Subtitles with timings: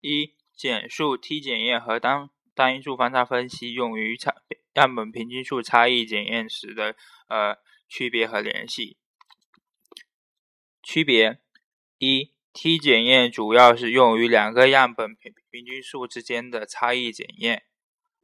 [0.00, 4.34] 一、简数 t 检验和单单因数方差分析用于差
[4.74, 6.94] 样本平均数差异检验时的
[7.28, 7.56] 呃
[7.88, 8.98] 区别和联系。
[10.82, 11.40] 区别
[11.98, 17.64] 一、t 检验主要是用于两个样本平平均数之间的差异检验，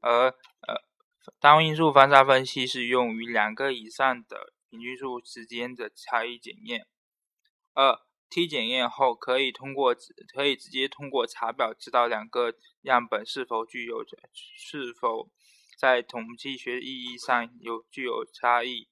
[0.00, 0.82] 而呃
[1.41, 6.86] 单因数方差分析是用于两个以上的平均数之间的差异检验。
[7.75, 7.98] 二、
[8.32, 9.94] t 检验后可以通过
[10.32, 15.28] 可以直接通过查表知道两个样本是否具有是否
[15.77, 18.88] 在统计学意义上有具有差异。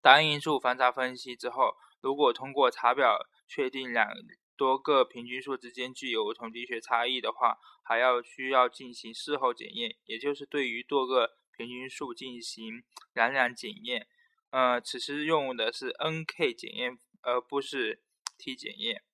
[0.00, 4.08] 单因数方差分析之后，如果通过查表确定两
[4.56, 14.08] 多个平均数之间具有统计学差异的话，还要需要进行事后检验，也就是对于多个平均数进行两两检验。
[14.48, 18.02] 呃，此时用的是 NK 检验，而不是。
[18.42, 19.04] T 检验。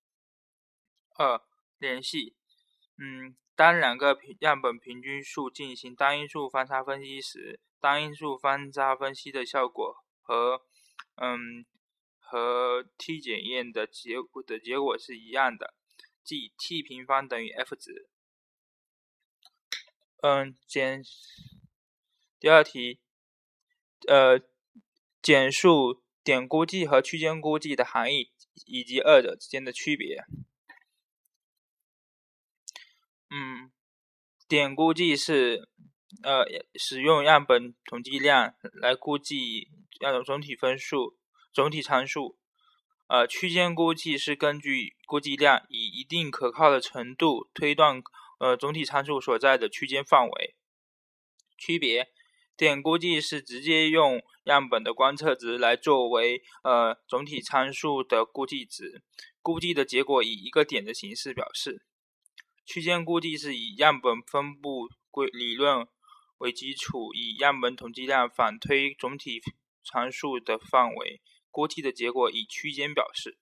[1.16, 1.42] 二、
[1.76, 2.34] 联系。
[2.96, 10.62] 嗯，当两个平样本平均数进行单因数方差分析时，单因数方差分析的效果和
[11.16, 11.66] 嗯
[12.18, 15.74] 和 t 检验的结果的结果是一样的，
[16.24, 18.08] 即 t 平方等于 f 值。
[20.22, 21.02] 嗯，简
[22.40, 23.00] 第二题，
[24.08, 24.40] 呃，
[25.22, 28.30] 简述点估计和区间估计的含义。
[28.66, 30.24] 以及二者之间的区别。
[33.30, 33.70] 嗯，
[34.48, 35.68] 点估计是
[36.24, 39.68] 呃使用样本统计量来估计
[40.00, 41.16] 样总体分数、
[41.52, 42.36] 总体参数。
[43.06, 48.02] 呃，区间估计是根据估计量以一定可靠的程度推断
[48.40, 50.56] 呃总体参数所在的区间范围。
[51.56, 52.12] 区别。
[52.58, 59.00] 点估计是直接用样本的观测值来作为呃总体参数的估计值，
[59.40, 61.82] 估计的结果以一个点的形式表示。
[62.66, 65.86] 区间估计是以样本分布规理论
[66.38, 69.40] 为基础，以样本统计量反推总体
[69.84, 71.22] 参数的范围，
[71.52, 73.38] 估计的结果以区间表示。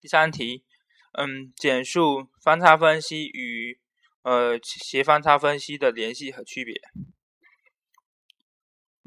[0.00, 0.64] 第三题，
[1.12, 3.78] 嗯，简述方差分析与
[4.22, 6.74] 呃斜方差分析的联系和区别。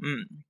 [0.07, 0.43] 嗯，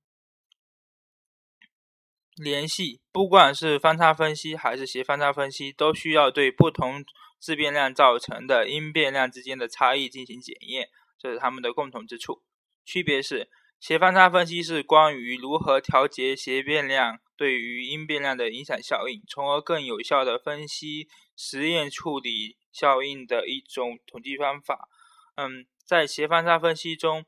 [2.36, 7.02] 联系不管是方差分析还是斜方差分析，都需要对不同
[7.40, 12.42] 自变量造成的因变量之间的差异进行检验，这是它们的共同之处。
[12.84, 13.48] 区别是，
[13.80, 24.90] 斜方差分析是关于如何调节斜变量对于因变量的影响效应，从而更有效的分析实验处理效应的一种统计方法。
[25.36, 27.24] 嗯，在斜方差分析中，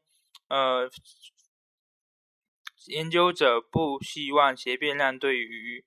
[0.51, 0.91] 呃。
[2.87, 5.85] 研究者不希望斜变量对于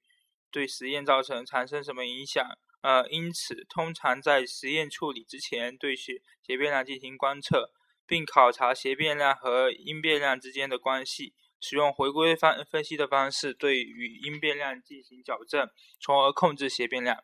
[0.51, 2.45] 对实验造成产生什么影响，
[2.81, 7.71] 呃，因此通常在实验处理之前对斜斜变量进行观测，
[8.05, 15.69] 并考察斜变量和因变量之间的关系，使用回归方分析的方式对于因变量进行矫正，
[15.99, 17.23] 从而控制斜变量。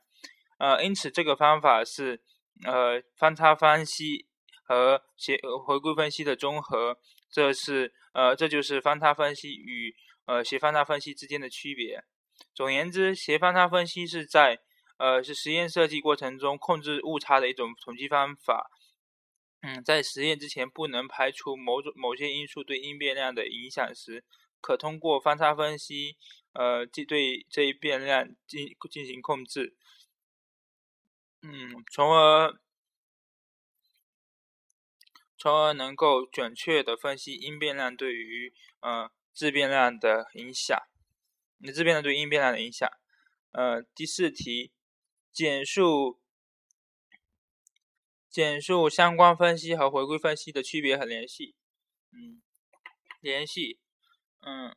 [0.58, 2.22] 呃，因此这个方法是
[2.66, 4.26] 呃方差分析
[4.64, 6.98] 和斜回归分析的综合。
[7.30, 9.96] 这是呃，这就是方差分析与
[10.26, 12.04] 呃斜方差分析之间的区别。
[12.56, 14.60] 总言之，斜方差分析是在
[14.98, 18.72] 呃是实验设计过程中控制误差的一种统计方法。
[19.62, 24.24] 嗯，在实验之前不能排除某种某些因素对因变量的影响时，
[24.62, 26.18] 可通过方差分析
[26.54, 29.76] 呃即对这一变量进进行控制。
[31.44, 32.60] 嗯，从而。
[35.48, 40.78] 从而能够准确的分析因变量对于呃自变量的影响，
[41.60, 42.86] 你自变量对因变量的影响。
[43.54, 44.74] 呃，第四题，
[45.32, 46.20] 简述
[48.30, 51.56] 简述相关分析和回归分析的区别和联系。
[52.12, 52.42] 嗯，
[53.22, 53.80] 联系，
[54.42, 54.76] 嗯，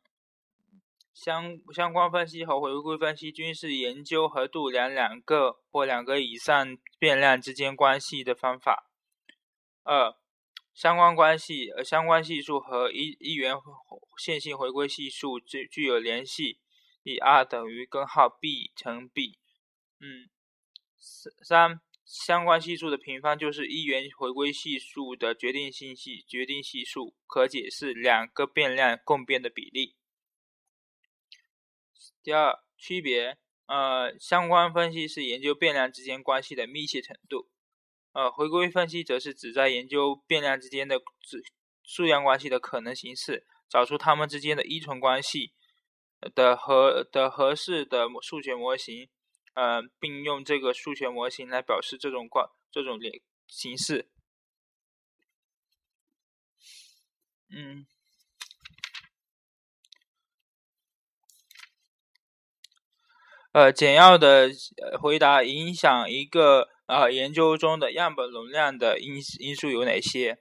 [1.13, 8.89] 相相关分析和回归分析均是研究和度量两个或两个以上变量之间关系的方法。
[9.83, 10.15] 二
[10.73, 13.55] 相关关系，呃，相关系数和一一元
[14.17, 16.59] 线性回归系数具具有联系，
[17.03, 19.37] 以 r 等于根号 b 乘 b。
[19.99, 20.29] 嗯，
[20.97, 29.95] 三相关系数的平方就是一元回归系数的决定性系决定系数，可解释两个变量共变的比例。
[32.23, 33.37] 第二，区别，
[33.67, 37.50] 呃，相关分析是研究变量之间关系的密切程度。
[38.13, 41.37] 呃，回归分析则是指在研究变量之间的数
[41.83, 45.53] 数量关系的可能形式，找出它们之间的依存关系
[46.35, 49.09] 的合的合适的数学模型，
[49.53, 54.09] 呃，并用这个数学模型来表示这种关这种联形式。
[57.49, 57.85] 嗯，
[63.51, 64.49] 呃，简要的
[65.01, 70.39] 回答影响一个呃研究中的样本容量的因因素有哪些？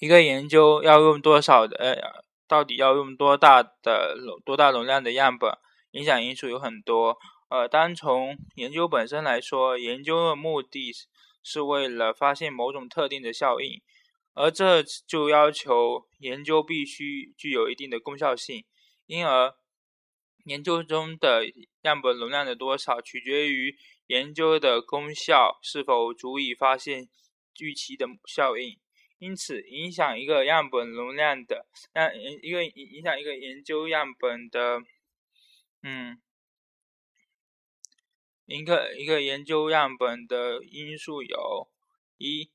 [0.00, 1.76] 一个研究要用多少的？
[1.76, 5.56] 呃，到底要用多大的多大容量的样本？
[5.92, 7.16] 影响因素有很多。
[7.48, 10.92] 呃，单从研究本身来说，研究的目的
[11.44, 13.80] 是为了发现某种特定的效应。
[14.34, 18.64] 而这就要求研究必须具有一定的功效性，
[19.06, 19.54] 因而
[20.44, 21.44] 研究中的
[21.82, 27.08] 样本容量的多少取决于研究的功效是否足以发现
[27.58, 28.78] 预期的效应。
[29.18, 34.82] 因此，影响一个样本容量的，让一个影响一个研究样本的，
[35.82, 36.20] 嗯，
[38.46, 41.70] 一个一个研究样本的因素有：
[42.18, 42.50] 一、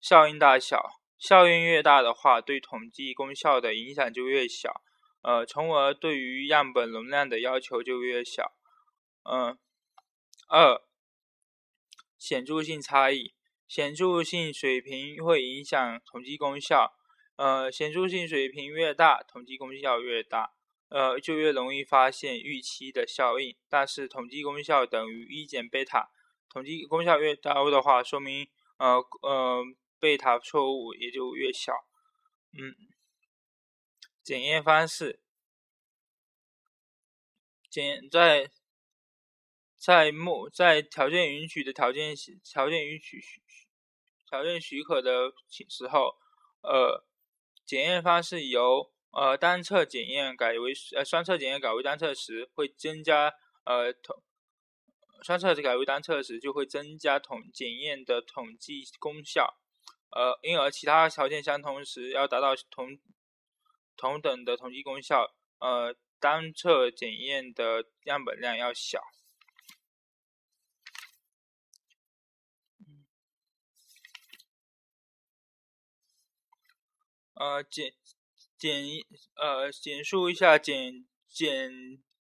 [0.00, 1.00] 效应大小。
[1.18, 4.82] 效应越大的话，对统计功效的影响就越小，
[5.20, 8.54] 呃，从而对于样本容量的要求就越小。
[9.30, 9.58] 嗯，
[10.48, 10.80] 二，
[12.20, 13.34] 显著性差异，
[13.66, 16.92] 显著性水平会影响统计功效，
[17.34, 20.52] 呃，显著性水平越大，统计功效越大，
[20.90, 23.56] 呃，就越容易发现预期的效应。
[23.68, 26.10] 但是统计功效等于一减贝塔，
[26.48, 29.64] 统计功效越高的话，说明呃呃。
[30.02, 31.74] 贝塔错误也就越小。
[32.54, 32.74] 嗯，
[34.22, 35.20] 检验方式，
[37.68, 38.50] 检在
[39.80, 43.40] 在目在条件允许的条件条件允许许
[44.28, 45.32] 条件许可的
[45.70, 46.18] 时候，
[46.60, 47.02] 呃，
[47.64, 53.32] 检验方式由呃单侧检验改为呃双侧检验改为单侧时，会增加
[53.64, 54.22] 呃统
[55.22, 59.56] 双侧改为单侧时就会增加统检验的统计功效。
[60.10, 62.98] 呃，因而其他条件相同时，要达到同
[63.96, 69.00] 同等的统计功效，呃，单侧检验的样本量要小。
[77.40, 77.94] 呃，简
[78.58, 78.84] 简
[79.34, 81.70] 呃简述一下简简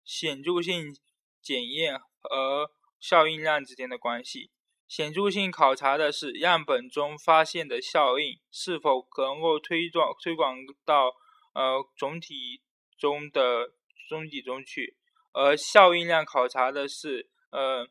[0.03, 0.97] 显著性
[1.43, 4.50] 检验和效应量之间的关系。
[4.88, 10.56] 显著性考察的是样本中发现的效应是否能够推广推广
[10.87, 11.14] 到
[11.53, 12.62] 呃总体
[12.97, 13.75] 中的
[14.09, 14.97] 总体中去，
[15.32, 17.87] 而效应量考察的是呃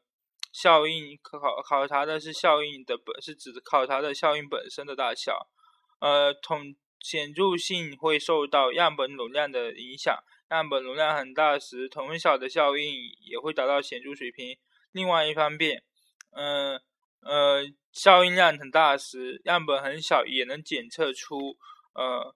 [0.51, 5.47] 效应考考察的是效应的本是指考察的效应本身的大小，
[5.99, 14.57] 呃统显著性会受到样本容量的影响，样本容量很大时，同小的效应也会达到显著水平。
[14.93, 15.83] 另外一方面，
[16.31, 16.81] 嗯。
[17.23, 17.61] 呃，
[17.91, 21.55] 效应量很大时，样本很小也能检测出，
[21.93, 22.35] 呃，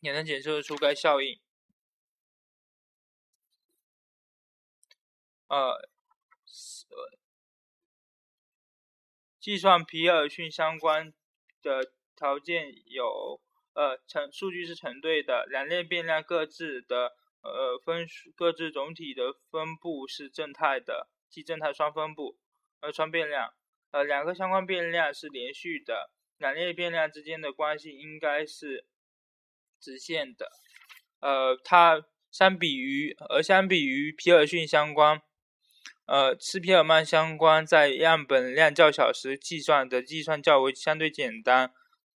[0.00, 1.38] 也能检测出该效应。
[5.46, 5.88] 呃，
[9.38, 11.14] 计算皮尔逊相关
[11.62, 13.40] 的条件有，
[13.74, 17.12] 呃，成数据是成对的，两列变量各自的，
[17.42, 22.38] 呃，分各自总体的分布是正态的，即正态双分布，
[22.80, 23.52] 呃，双变量。
[23.90, 28.86] 呃，两个相关变量是连续的，两列变量之间的关系应该是
[29.80, 30.50] 直线的。
[31.20, 35.22] 呃，它相比于，而相比于皮尔逊相关，
[36.06, 41.72] 呃，斯皮尔曼相关在样本量较小时计算的计算较为相对简单，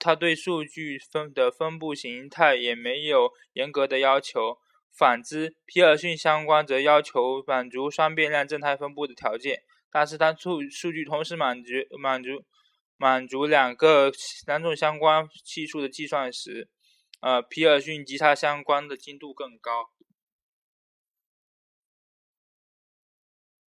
[0.04, 4.58] 它对数据分的分布形态也没有严格的要求。
[4.92, 9.62] 反之，皮尔逊相关则要求满足双变量正态分布的条件。
[9.90, 12.44] 但是当数数据同时满足满足
[12.98, 14.12] 满足两个
[14.46, 16.68] 两种相关系数的计算时，
[17.22, 19.93] 呃，皮尔逊及它相关的精度更高。